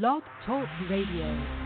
Blog 0.00 0.24
Talk 0.44 0.66
Radio. 0.90 1.63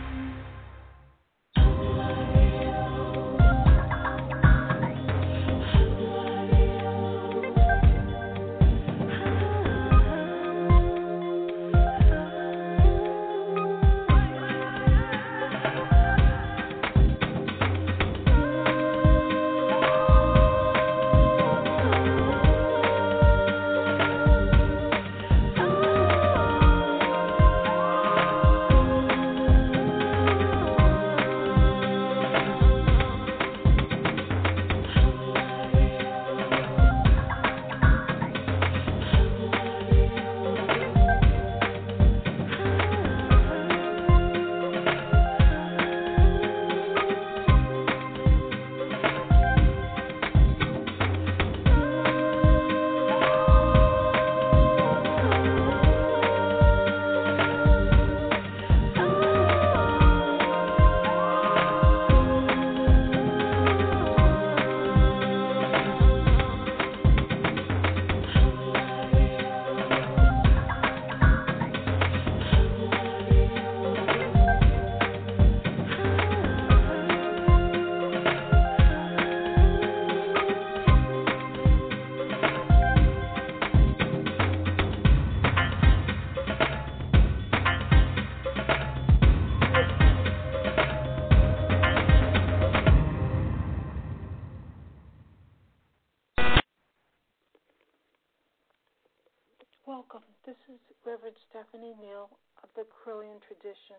Stephanie 101.48 101.96
Neal 101.96 102.28
of 102.60 102.68
the 102.76 102.84
Correllian 102.92 103.40
tradition. 103.40 103.96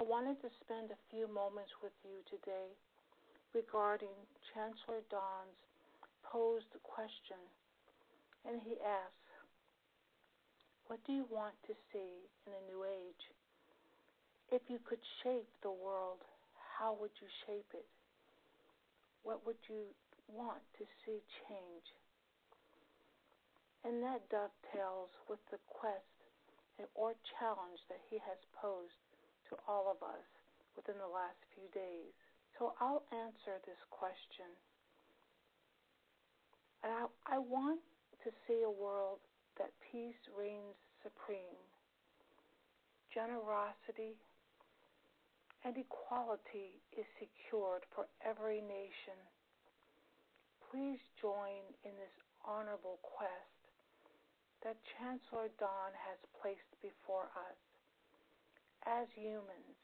I 0.00 0.08
wanted 0.08 0.40
to 0.40 0.48
spend 0.64 0.88
a 0.88 1.04
few 1.12 1.28
moments 1.28 1.68
with 1.84 1.92
you 2.00 2.24
today 2.32 2.72
regarding 3.52 4.16
Chancellor 4.56 5.04
Don's 5.12 5.60
posed 6.24 6.72
question. 6.80 7.36
And 8.48 8.56
he 8.64 8.80
asks, 8.80 9.28
What 10.88 11.04
do 11.04 11.12
you 11.12 11.28
want 11.28 11.60
to 11.68 11.76
see 11.92 12.24
in 12.48 12.56
a 12.56 12.64
new 12.64 12.88
age? 12.88 13.24
If 14.48 14.64
you 14.72 14.80
could 14.80 15.04
shape 15.20 15.52
the 15.60 15.76
world, 15.76 16.24
how 16.56 16.96
would 16.96 17.12
you 17.20 17.28
shape 17.44 17.68
it? 17.76 17.84
What 19.28 19.44
would 19.44 19.60
you 19.68 19.92
want 20.24 20.64
to 20.80 20.88
see 21.04 21.20
change? 21.44 21.84
And 23.84 24.02
that 24.04 24.28
dovetails 24.28 25.08
with 25.28 25.40
the 25.50 25.60
quest 25.68 26.04
or 26.94 27.16
challenge 27.40 27.80
that 27.88 28.00
he 28.08 28.16
has 28.24 28.40
posed 28.56 28.96
to 29.48 29.56
all 29.68 29.88
of 29.88 30.00
us 30.04 30.24
within 30.76 30.96
the 31.00 31.08
last 31.08 31.36
few 31.52 31.68
days. 31.72 32.12
So 32.58 32.72
I'll 32.80 33.04
answer 33.12 33.60
this 33.64 33.80
question. 33.88 34.48
And 36.84 36.92
I, 36.92 37.36
I 37.36 37.38
want 37.40 37.80
to 38.24 38.30
see 38.48 38.64
a 38.64 38.70
world 38.70 39.20
that 39.56 39.72
peace 39.92 40.20
reigns 40.36 40.76
supreme, 41.02 41.60
generosity 43.12 44.16
and 45.64 45.76
equality 45.76 46.80
is 46.96 47.04
secured 47.20 47.84
for 47.92 48.08
every 48.24 48.64
nation. 48.64 49.16
Please 50.72 51.00
join 51.20 51.60
in 51.84 51.92
this 52.00 52.16
honorable 52.44 52.96
quest 53.04 53.59
that 54.62 54.76
Chancellor 54.96 55.48
Don 55.56 55.92
has 55.96 56.20
placed 56.36 56.72
before 56.84 57.32
us. 57.32 57.60
As 58.84 59.08
humans, 59.16 59.80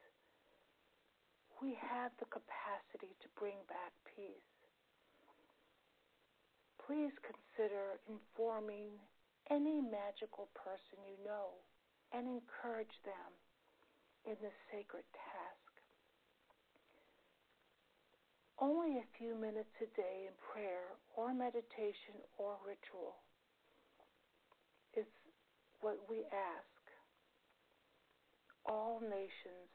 we 1.60 1.72
have 1.80 2.12
the 2.20 2.28
capacity 2.28 3.16
to 3.24 3.28
bring 3.40 3.56
back 3.68 3.92
peace. 4.04 4.52
Please 6.84 7.12
consider 7.24 7.98
informing 8.06 9.00
any 9.48 9.80
magical 9.80 10.52
person 10.52 11.00
you 11.08 11.16
know 11.24 11.56
and 12.12 12.28
encourage 12.28 12.92
them 13.08 13.32
in 14.28 14.36
this 14.44 14.54
sacred 14.68 15.04
task. 15.16 15.72
Only 18.60 19.00
a 19.00 19.12
few 19.18 19.34
minutes 19.36 19.72
a 19.80 19.88
day 19.96 20.28
in 20.28 20.34
prayer 20.52 20.96
or 21.16 21.32
meditation 21.32 22.20
or 22.38 22.56
ritual 22.64 23.20
what 25.86 26.02
we 26.10 26.26
ask. 26.34 26.82
All 28.66 28.98
nations 28.98 29.70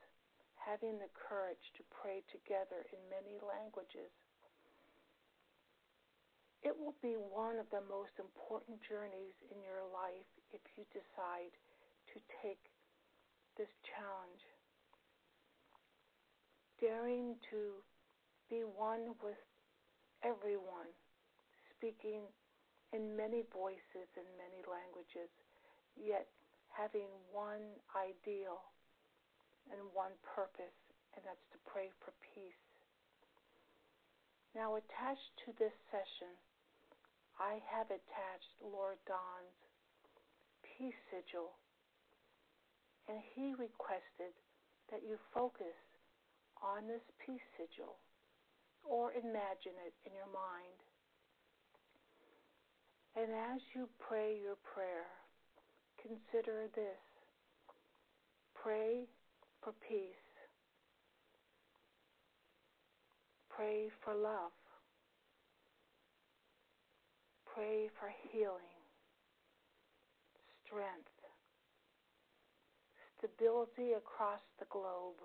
having 0.59 0.99
the 0.99 1.07
courage 1.15 1.63
to 1.79 1.87
pray 1.87 2.19
together 2.27 2.83
in 2.91 2.99
many 3.07 3.39
languages. 3.39 4.11
It 6.67 6.75
will 6.75 6.99
be 6.99 7.15
one 7.15 7.63
of 7.63 7.71
the 7.71 7.87
most 7.87 8.11
important 8.19 8.83
journeys 8.83 9.39
in 9.55 9.63
your 9.63 9.87
life 9.87 10.27
if 10.51 10.59
you 10.75 10.83
decide 10.91 11.55
to 12.11 12.19
take 12.43 12.59
this 13.55 13.71
challenge. 13.87 14.43
Daring 16.83 17.39
to 17.55 17.79
be 18.51 18.67
one 18.67 19.15
with 19.23 19.39
everyone, 20.27 20.91
speaking 21.71 22.27
in 22.91 23.15
many 23.15 23.47
voices 23.55 24.11
and 24.19 24.27
many 24.35 24.59
languages 24.67 25.31
yet 25.95 26.27
having 26.71 27.07
one 27.31 27.63
ideal 27.95 28.63
and 29.69 29.79
one 29.93 30.15
purpose, 30.23 30.75
and 31.15 31.21
that's 31.23 31.47
to 31.51 31.59
pray 31.67 31.91
for 32.03 32.11
peace. 32.33 32.65
Now, 34.55 34.75
attached 34.75 35.31
to 35.47 35.55
this 35.55 35.75
session, 35.91 36.31
I 37.39 37.63
have 37.71 37.87
attached 37.87 38.55
Lord 38.59 38.99
Don's 39.07 39.59
peace 40.63 40.97
sigil, 41.07 41.55
and 43.07 43.19
he 43.35 43.55
requested 43.55 44.35
that 44.91 45.07
you 45.07 45.15
focus 45.31 45.77
on 46.59 46.87
this 46.87 47.03
peace 47.23 47.43
sigil 47.55 47.95
or 48.83 49.13
imagine 49.13 49.77
it 49.85 49.95
in 50.05 50.11
your 50.13 50.29
mind. 50.33 50.79
And 53.15 53.29
as 53.55 53.61
you 53.75 53.87
pray 53.99 54.39
your 54.39 54.57
prayer, 54.73 55.07
consider 56.01 56.65
this 56.75 57.01
pray 58.55 59.05
for 59.63 59.73
peace, 59.87 60.27
pray 63.49 63.89
for 64.03 64.13
love, 64.13 64.51
pray 67.45 67.89
for 67.99 68.09
healing, 68.31 68.81
strength, 70.65 71.13
stability 73.17 73.93
across 73.93 74.41
the 74.59 74.65
globe. 74.69 75.21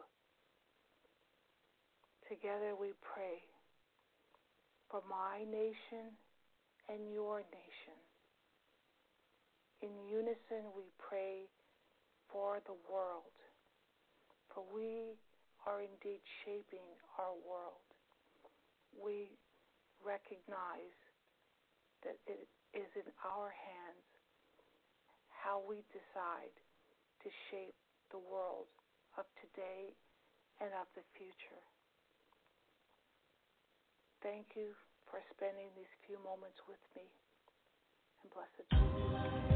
Together 2.29 2.75
we 2.79 2.89
pray 3.01 3.41
for 4.91 5.01
my 5.09 5.45
nation 5.51 6.13
and 6.89 7.13
your 7.13 7.39
nation. 7.53 7.97
In 9.87 9.95
unison, 10.11 10.67
we 10.75 10.91
pray 10.99 11.47
for 12.27 12.59
the 12.67 12.75
world, 12.91 13.31
for 14.51 14.67
we 14.75 15.15
are 15.63 15.79
indeed 15.79 16.19
shaping 16.43 16.83
our 17.23 17.39
world. 17.47 17.87
We 18.99 19.31
recognize 20.03 20.99
that 22.03 22.19
it 22.27 22.51
is 22.75 22.91
in 22.99 23.07
our 23.23 23.55
hands 23.55 24.07
how 25.31 25.63
we 25.63 25.87
decide 25.95 26.55
to 27.23 27.31
shape 27.55 27.79
the 28.11 28.19
world 28.19 28.67
of 29.15 29.23
today 29.39 29.95
and 30.59 30.75
of 30.75 30.91
the 30.99 31.07
future. 31.15 31.63
Thank 34.19 34.59
you 34.59 34.75
for 35.07 35.23
spending 35.31 35.71
these 35.79 35.95
few 36.11 36.19
moments 36.27 36.59
with 36.67 36.83
me, 36.99 37.07
and 38.27 38.35
blessed. 38.35 39.56